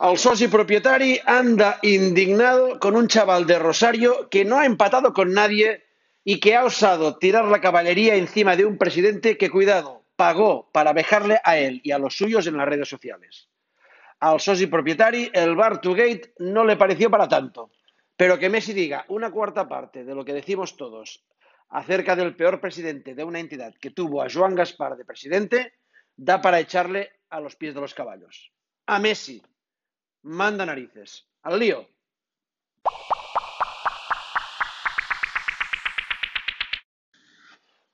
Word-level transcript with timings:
El 0.00 0.16
soci 0.16 0.48
propietari 0.48 1.20
anda 1.26 1.78
indignado 1.82 2.78
con 2.80 2.96
un 2.96 3.06
chaval 3.06 3.46
de 3.46 3.58
Rosario 3.58 4.30
que 4.30 4.46
no 4.46 4.58
ha 4.58 4.64
empatado 4.64 5.12
con 5.12 5.34
nadie 5.34 5.84
y 6.24 6.40
que 6.40 6.56
ha 6.56 6.64
osado 6.64 7.18
tirar 7.18 7.44
la 7.44 7.60
caballería 7.60 8.14
encima 8.14 8.56
de 8.56 8.64
un 8.64 8.78
presidente 8.78 9.36
que, 9.36 9.50
cuidado, 9.50 10.06
pagó 10.16 10.70
para 10.72 10.94
vejarle 10.94 11.38
a 11.44 11.58
él 11.58 11.82
y 11.84 11.90
a 11.90 11.98
los 11.98 12.16
suyos 12.16 12.46
en 12.46 12.56
las 12.56 12.66
redes 12.66 12.88
sociales. 12.88 13.50
Al 14.20 14.40
soci 14.40 14.68
propietari 14.68 15.30
el 15.34 15.54
bar 15.54 15.82
to 15.82 15.92
gate 15.92 16.32
no 16.38 16.64
le 16.64 16.78
pareció 16.78 17.10
para 17.10 17.28
tanto, 17.28 17.70
pero 18.16 18.38
que 18.38 18.48
Messi 18.48 18.72
diga 18.72 19.04
una 19.08 19.30
cuarta 19.30 19.68
parte 19.68 20.02
de 20.04 20.14
lo 20.14 20.24
que 20.24 20.32
decimos 20.32 20.78
todos 20.78 21.26
acerca 21.68 22.16
del 22.16 22.34
peor 22.34 22.58
presidente 22.58 23.14
de 23.14 23.24
una 23.24 23.38
entidad 23.38 23.74
que 23.78 23.90
tuvo 23.90 24.22
a 24.22 24.28
Joan 24.32 24.54
Gaspar 24.54 24.96
de 24.96 25.04
presidente, 25.04 25.74
da 26.16 26.40
para 26.40 26.58
echarle 26.58 27.20
a 27.28 27.38
los 27.38 27.54
pies 27.54 27.74
de 27.74 27.82
los 27.82 27.92
caballos. 27.92 28.50
A 28.86 28.98
Messi, 28.98 29.42
manda 30.22 30.66
narices. 30.66 31.26
Al 31.42 31.58
lío. 31.58 31.88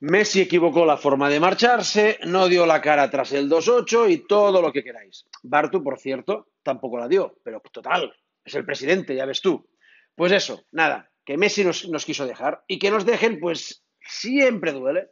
Messi 0.01 0.43
equivocó 0.43 0.85
la 0.85 0.99
forma 0.99 1.31
de 1.31 1.41
marcharse, 1.41 2.19
no 2.25 2.49
dio 2.49 2.67
la 2.67 2.83
cara 2.83 3.11
tras 3.11 3.33
el 3.33 3.49
2-8 3.49 4.11
y 4.11 4.19
todo 4.27 4.61
lo 4.61 4.71
que 4.71 4.85
queráis. 4.85 5.25
Bartu, 5.43 5.83
por 5.83 5.99
cierto, 5.99 6.49
tampoco 6.63 6.99
la 6.99 7.09
dio, 7.09 7.39
pero 7.43 7.61
total, 7.73 8.15
es 8.45 8.55
el 8.55 8.67
presidente, 8.67 9.15
ya 9.15 9.25
ves 9.25 9.41
tú. 9.41 9.67
Pues 10.15 10.33
eso, 10.33 10.65
nada, 10.71 11.11
que 11.25 11.39
Messi 11.39 11.65
nos, 11.65 12.05
quiso 12.05 12.27
dejar 12.27 12.63
y 12.69 12.79
que 12.79 12.91
nos 12.91 13.07
dejen, 13.07 13.41
pues 13.41 13.85
siempre 14.01 14.73
duele. 14.73 15.11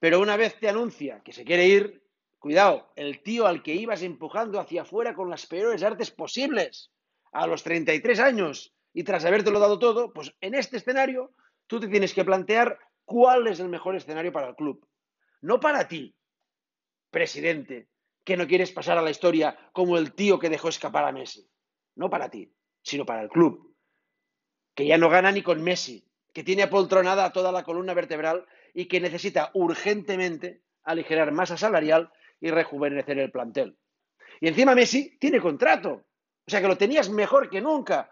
Pero 0.00 0.20
una 0.20 0.36
vez 0.36 0.58
te 0.58 0.68
anuncia 0.68 1.20
que 1.24 1.32
se 1.32 1.44
quiere 1.44 1.66
ir, 1.66 2.02
cuidado, 2.38 2.92
el 2.96 3.22
tío 3.22 3.46
al 3.46 3.62
que 3.62 3.74
ibas 3.74 4.02
empujando 4.02 4.60
hacia 4.60 4.82
afuera 4.82 5.14
con 5.14 5.30
las 5.30 5.46
peores 5.46 5.82
artes 5.82 6.10
posibles, 6.10 6.90
a 7.32 7.46
los 7.46 7.62
33 7.62 8.20
años, 8.20 8.74
y 8.92 9.04
tras 9.04 9.24
habértelo 9.24 9.60
dado 9.60 9.78
todo, 9.78 10.12
pues 10.12 10.34
en 10.40 10.54
este 10.54 10.78
escenario 10.78 11.32
tú 11.66 11.80
te 11.80 11.88
tienes 11.88 12.14
que 12.14 12.24
plantear 12.24 12.78
cuál 13.04 13.46
es 13.46 13.60
el 13.60 13.68
mejor 13.68 13.96
escenario 13.96 14.32
para 14.32 14.48
el 14.48 14.54
club. 14.54 14.86
No 15.40 15.60
para 15.60 15.86
ti, 15.86 16.14
presidente, 17.10 17.88
que 18.24 18.36
no 18.36 18.46
quieres 18.46 18.72
pasar 18.72 18.98
a 18.98 19.02
la 19.02 19.10
historia 19.10 19.56
como 19.72 19.96
el 19.96 20.14
tío 20.14 20.38
que 20.38 20.50
dejó 20.50 20.68
escapar 20.68 21.04
a 21.04 21.12
Messi. 21.12 21.48
No 21.94 22.10
para 22.10 22.28
ti, 22.28 22.52
sino 22.82 23.06
para 23.06 23.22
el 23.22 23.28
club, 23.28 23.74
que 24.74 24.86
ya 24.86 24.98
no 24.98 25.08
gana 25.08 25.32
ni 25.32 25.42
con 25.42 25.62
Messi, 25.62 26.06
que 26.32 26.44
tiene 26.44 26.62
apoltronada 26.62 27.32
toda 27.32 27.52
la 27.52 27.64
columna 27.64 27.94
vertebral 27.94 28.46
y 28.74 28.86
que 28.86 29.00
necesita 29.00 29.50
urgentemente 29.54 30.62
aligerar 30.84 31.32
masa 31.32 31.56
salarial 31.56 32.12
y 32.40 32.50
rejuvenecer 32.50 33.18
el 33.18 33.30
plantel. 33.30 33.76
Y 34.40 34.48
encima 34.48 34.74
Messi 34.74 35.18
tiene 35.18 35.40
contrato, 35.40 35.90
o 36.46 36.50
sea 36.50 36.60
que 36.60 36.68
lo 36.68 36.76
tenías 36.76 37.10
mejor 37.10 37.50
que 37.50 37.60
nunca, 37.60 38.10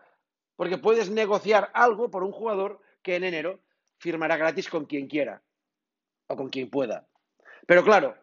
porque 0.57 0.79
puedes 0.79 1.11
negociar 1.11 1.71
algo 1.75 2.11
por 2.11 2.23
un 2.23 2.33
jugador 2.33 2.81
que 3.03 3.17
en 3.17 3.25
enero 3.25 3.61
firmará 3.99 4.37
gratis 4.37 4.69
con 4.69 4.87
quien 4.87 5.07
quiera 5.07 5.43
o 6.27 6.37
con 6.37 6.49
quien 6.49 6.71
pueda. 6.71 7.07
Pero 7.67 7.85
claro, 7.85 8.17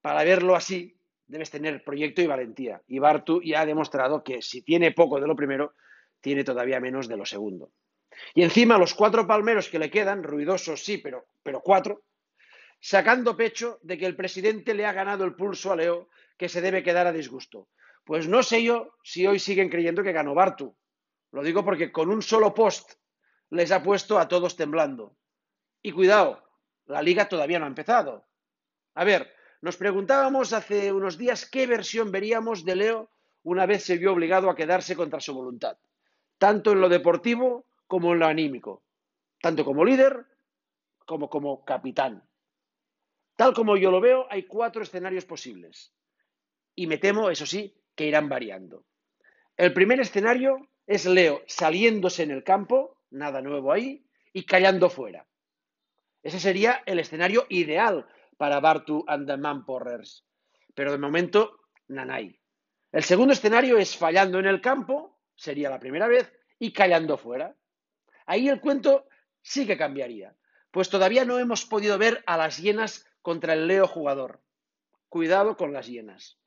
para 0.00 0.24
verlo 0.24 0.56
así, 0.56 0.96
debes 1.26 1.50
tener 1.50 1.84
proyecto 1.84 2.22
y 2.22 2.26
valentía. 2.26 2.82
Y 2.86 2.98
Bartu 2.98 3.40
ya 3.42 3.60
ha 3.60 3.66
demostrado 3.66 4.24
que 4.24 4.42
si 4.42 4.62
tiene 4.62 4.92
poco 4.92 5.20
de 5.20 5.26
lo 5.26 5.36
primero, 5.36 5.74
tiene 6.20 6.44
todavía 6.44 6.80
menos 6.80 7.08
de 7.08 7.16
lo 7.16 7.24
segundo. 7.24 7.70
Y 8.34 8.42
encima 8.42 8.78
los 8.78 8.94
cuatro 8.94 9.26
palmeros 9.26 9.68
que 9.68 9.78
le 9.78 9.90
quedan, 9.90 10.22
ruidosos 10.22 10.84
sí, 10.84 10.98
pero, 10.98 11.26
pero 11.42 11.60
cuatro, 11.60 12.02
sacando 12.80 13.36
pecho 13.36 13.78
de 13.82 13.98
que 13.98 14.06
el 14.06 14.16
presidente 14.16 14.74
le 14.74 14.86
ha 14.86 14.92
ganado 14.92 15.24
el 15.24 15.34
pulso 15.34 15.72
a 15.72 15.76
Leo, 15.76 16.08
que 16.36 16.48
se 16.48 16.60
debe 16.60 16.82
quedar 16.82 17.06
a 17.06 17.12
disgusto. 17.12 17.68
Pues 18.04 18.26
no 18.26 18.42
sé 18.42 18.62
yo 18.62 18.94
si 19.04 19.26
hoy 19.26 19.38
siguen 19.38 19.68
creyendo 19.68 20.02
que 20.02 20.12
ganó 20.12 20.34
Bartu. 20.34 20.74
Lo 21.32 21.42
digo 21.42 21.64
porque 21.64 21.92
con 21.92 22.10
un 22.10 22.22
solo 22.22 22.54
post 22.54 22.94
les 23.50 23.70
ha 23.70 23.82
puesto 23.82 24.18
a 24.18 24.26
todos 24.26 24.56
temblando. 24.56 25.16
Y 25.82 25.92
cuidado, 25.92 26.42
la 26.86 27.02
liga 27.02 27.28
todavía 27.28 27.58
no 27.58 27.66
ha 27.66 27.68
empezado. 27.68 28.26
A 28.94 29.04
ver, 29.04 29.32
nos 29.60 29.76
preguntábamos 29.76 30.52
hace 30.52 30.92
unos 30.92 31.18
días 31.18 31.48
qué 31.48 31.66
versión 31.66 32.10
veríamos 32.10 32.64
de 32.64 32.76
Leo 32.76 33.10
una 33.42 33.66
vez 33.66 33.84
se 33.84 33.96
vio 33.96 34.12
obligado 34.12 34.50
a 34.50 34.56
quedarse 34.56 34.96
contra 34.96 35.20
su 35.20 35.34
voluntad, 35.34 35.78
tanto 36.38 36.72
en 36.72 36.80
lo 36.80 36.88
deportivo 36.88 37.66
como 37.86 38.12
en 38.12 38.18
lo 38.18 38.26
anímico, 38.26 38.82
tanto 39.40 39.64
como 39.64 39.84
líder 39.84 40.26
como 41.06 41.28
como 41.30 41.64
capitán. 41.64 42.22
Tal 43.36 43.54
como 43.54 43.76
yo 43.76 43.90
lo 43.90 44.00
veo, 44.00 44.26
hay 44.30 44.44
cuatro 44.44 44.82
escenarios 44.82 45.24
posibles. 45.24 45.94
Y 46.74 46.86
me 46.86 46.98
temo, 46.98 47.30
eso 47.30 47.46
sí, 47.46 47.74
que 47.94 48.06
irán 48.06 48.28
variando. 48.28 48.84
El 49.56 49.72
primer 49.72 50.00
escenario 50.00 50.68
es 50.86 51.06
Leo 51.06 51.42
saliéndose 51.46 52.22
en 52.22 52.30
el 52.30 52.44
campo 52.44 53.00
nada 53.10 53.42
nuevo 53.42 53.72
ahí, 53.72 54.04
y 54.32 54.44
callando 54.44 54.88
fuera. 54.88 55.26
Ese 56.22 56.38
sería 56.38 56.82
el 56.86 56.98
escenario 56.98 57.46
ideal 57.48 58.06
para 58.36 58.60
Bartu 58.60 59.04
and 59.06 59.26
the 59.26 59.36
Manporrers. 59.36 60.24
Pero 60.74 60.92
de 60.92 60.98
momento, 60.98 61.60
nanay. 61.88 62.38
El 62.92 63.02
segundo 63.02 63.32
escenario 63.32 63.78
es 63.78 63.96
fallando 63.96 64.38
en 64.38 64.46
el 64.46 64.60
campo, 64.60 65.18
sería 65.34 65.70
la 65.70 65.80
primera 65.80 66.06
vez, 66.06 66.32
y 66.58 66.72
callando 66.72 67.16
fuera. 67.16 67.56
Ahí 68.26 68.48
el 68.48 68.60
cuento 68.60 69.06
sí 69.42 69.66
que 69.66 69.76
cambiaría, 69.76 70.36
pues 70.70 70.88
todavía 70.88 71.24
no 71.24 71.38
hemos 71.38 71.64
podido 71.66 71.98
ver 71.98 72.22
a 72.26 72.36
las 72.36 72.58
hienas 72.58 73.06
contra 73.22 73.54
el 73.54 73.66
Leo 73.66 73.86
jugador. 73.86 74.40
Cuidado 75.08 75.56
con 75.56 75.72
las 75.72 75.86
hienas. 75.86 76.38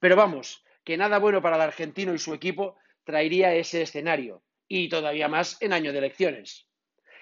Pero 0.00 0.16
vamos, 0.16 0.64
que 0.84 0.96
nada 0.96 1.18
bueno 1.18 1.42
para 1.42 1.56
el 1.56 1.62
argentino 1.62 2.14
y 2.14 2.18
su 2.18 2.34
equipo 2.34 2.76
traería 3.04 3.54
ese 3.54 3.82
escenario, 3.82 4.42
y 4.68 4.88
todavía 4.88 5.28
más 5.28 5.60
en 5.60 5.72
año 5.72 5.92
de 5.92 5.98
elecciones. 5.98 6.66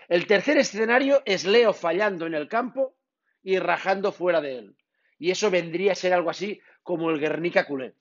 El 0.09 0.27
tercer 0.27 0.59
escenario 0.59 1.23
es 1.25 1.45
Leo 1.45 1.73
fallando 1.73 2.27
en 2.27 2.35
el 2.35 2.49
campo 2.49 2.97
y 3.43 3.59
rajando 3.59 4.13
fuera 4.13 4.41
de 4.41 4.59
él. 4.59 4.77
Y 5.19 5.31
eso 5.31 5.51
vendría 5.51 5.93
a 5.93 5.97
ser 5.97 6.13
algo 6.15 6.31
así 6.31 6.61
como 6.83 7.11
el 7.11 7.21
Guernica 7.21 7.67
culé. 7.67 7.95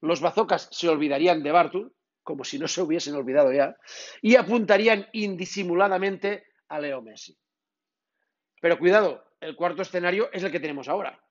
Los 0.00 0.20
bazocas 0.20 0.68
se 0.70 0.88
olvidarían 0.88 1.42
de 1.42 1.52
Bartul, 1.52 1.94
como 2.22 2.44
si 2.44 2.58
no 2.58 2.68
se 2.68 2.80
hubiesen 2.80 3.14
olvidado 3.14 3.52
ya, 3.52 3.76
y 4.22 4.36
apuntarían 4.36 5.08
indisimuladamente 5.12 6.44
a 6.68 6.80
Leo 6.80 7.02
Messi. 7.02 7.36
Pero 8.60 8.78
cuidado, 8.78 9.24
el 9.40 9.56
cuarto 9.56 9.82
escenario 9.82 10.30
es 10.32 10.42
el 10.42 10.52
que 10.52 10.60
tenemos 10.60 10.88
ahora. 10.88 11.22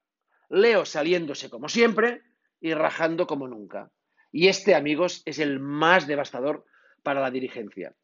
Leo 0.50 0.86
saliéndose 0.86 1.50
como 1.50 1.70
siempre 1.70 2.24
y 2.59 2.74
rajando 2.74 3.28
como 3.28 3.47
nunca. 3.47 3.92
Y 4.31 4.47
este, 4.47 4.75
amigos, 4.75 5.22
es 5.25 5.40
el 5.40 5.59
más 5.59 6.08
devastador 6.08 6.66
para 7.03 7.22
la 7.22 7.31
dirigencia. 7.31 7.96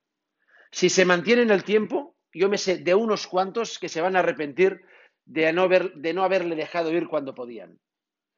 Si 0.71 0.89
se 0.89 1.05
mantiene 1.05 1.41
en 1.41 1.51
el 1.51 1.63
tiempo, 1.63 2.15
yo 2.33 2.49
me 2.49 2.57
sé 2.57 2.77
de 2.77 2.95
unos 2.95 3.27
cuantos 3.27 3.79
que 3.79 3.89
se 3.89 4.01
van 4.01 4.15
a 4.15 4.19
arrepentir 4.19 4.81
de 5.25 5.51
no, 5.53 6.23
haberle 6.23 6.55
dejado 6.55 6.91
ir 6.91 7.07
cuando 7.07 7.33
podían. 7.33 7.79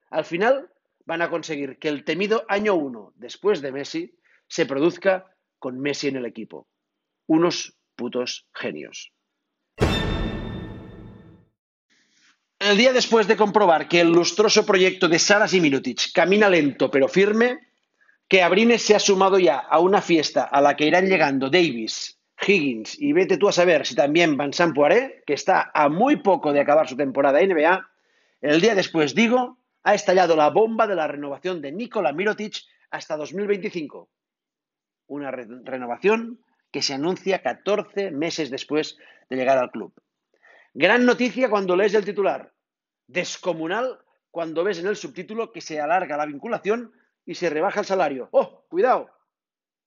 Al 0.10 0.26
final 0.26 0.70
van 1.06 1.22
a 1.22 1.30
conseguir 1.30 1.78
que 1.80 1.90
el 1.90 2.04
temido 2.04 2.46
año 2.48 2.76
uno 2.76 3.14
después 3.16 3.62
de 3.62 3.72
Messi 3.72 4.18
se 4.48 4.66
produzca 4.66 5.26
con 5.60 5.80
Messi 5.80 6.08
en 6.08 6.18
el 6.18 6.26
equipo. 6.26 6.68
Unos 7.26 7.78
putos 7.96 8.48
genios. 8.54 9.12
El 12.70 12.76
día 12.76 12.92
después 12.92 13.30
de 13.30 13.38
comprobar 13.38 13.88
que 13.88 14.02
el 14.02 14.12
lustroso 14.12 14.66
proyecto 14.66 15.08
de 15.08 15.20
Saras 15.20 15.54
y 15.54 15.62
Minutic 15.62 16.12
camina 16.14 16.50
lento 16.50 16.92
pero 16.92 17.08
firme, 17.08 17.60
que 18.28 18.44
Abrines 18.44 18.82
se 18.82 18.94
ha 18.94 19.00
sumado 19.00 19.40
ya 19.40 19.60
a 19.60 19.80
una 19.80 20.02
fiesta 20.02 20.44
a 20.44 20.60
la 20.60 20.76
que 20.76 20.86
irán 20.86 21.08
llegando 21.08 21.50
Davis, 21.50 22.20
Higgins 22.46 23.00
y 23.00 23.14
vete 23.14 23.38
tú 23.38 23.48
a 23.48 23.54
saber 23.54 23.86
si 23.86 23.96
también 23.96 24.36
Van 24.36 24.52
Poiré, 24.76 25.24
que 25.26 25.34
está 25.34 25.72
a 25.74 25.88
muy 25.88 26.18
poco 26.18 26.52
de 26.52 26.60
acabar 26.60 26.90
su 26.90 26.98
temporada 26.98 27.40
NBA, 27.40 27.90
el 28.42 28.60
día 28.60 28.76
después, 28.76 29.16
digo, 29.16 29.60
ha 29.84 29.96
estallado 29.96 30.36
la 30.36 30.50
bomba 30.50 30.88
de 30.88 30.96
la 30.96 31.08
renovación 31.08 31.62
de 31.62 31.72
Nikola 31.72 32.12
Mirotic 32.12 32.64
hasta 32.92 33.16
2025. 33.16 34.10
Una 35.08 35.32
re 35.32 35.48
renovación 35.64 36.42
que 36.70 36.82
se 36.82 36.96
anuncia 36.96 37.42
14 37.42 38.12
meses 38.12 38.52
después 38.52 38.98
de 39.30 39.38
llegar 39.38 39.58
al 39.58 39.72
club. 39.72 39.94
Gran 40.74 41.06
noticia 41.06 41.50
cuando 41.50 41.78
lees 41.78 41.94
el 41.94 42.04
titular. 42.04 42.52
Descomunal 43.08 44.00
cuando 44.32 44.64
ves 44.64 44.80
en 44.80 44.88
el 44.88 44.96
subtítulo 44.96 45.52
que 45.52 45.62
se 45.62 45.80
alarga 45.80 46.18
la 46.18 46.26
vinculación 46.26 46.92
y 47.26 47.36
se 47.36 47.50
rebaja 47.50 47.80
el 47.80 47.86
salario. 47.86 48.30
¡Oh, 48.32 48.66
cuidado! 48.70 49.10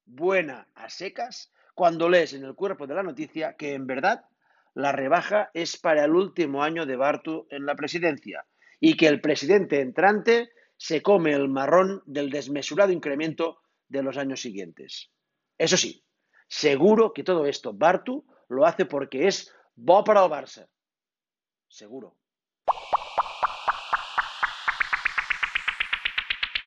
Buena 0.05 0.69
a 0.75 0.89
secas 0.89 1.53
cuando 1.75 2.09
lees 2.09 2.33
en 2.33 2.45
el 2.45 2.55
cuerpo 2.55 2.87
de 2.87 2.95
la 2.95 3.03
noticia 3.03 3.55
que 3.57 3.75
en 3.75 3.87
verdad 3.87 4.25
la 4.75 4.93
rebaja 4.93 5.51
es 5.55 5.77
para 5.77 6.05
el 6.05 6.15
último 6.15 6.63
año 6.63 6.87
de 6.87 6.97
Bartu 6.97 7.47
en 7.51 7.67
la 7.67 7.75
presidencia 7.75 8.47
y 8.79 8.97
que 8.97 9.07
el 9.07 9.21
presidente 9.21 9.81
entrante 9.81 10.51
se 10.77 11.03
come 11.03 11.33
el 11.33 11.49
marrón 11.49 12.03
del 12.07 12.31
desmesurado 12.31 12.93
incremento 12.93 13.61
de 13.89 14.03
los 14.03 14.17
años 14.17 14.41
siguientes. 14.41 15.11
Eso 15.59 15.77
sí, 15.77 16.05
seguro 16.49 17.13
que 17.13 17.23
todo 17.23 17.47
esto 17.47 17.73
Bartu 17.75 18.25
lo 18.49 18.65
hace 18.65 18.87
porque 18.87 19.27
es 19.27 19.53
bo 19.75 20.03
para 20.03 20.25
el 20.25 20.31
Barça. 20.31 20.69
Seguro. 21.69 22.20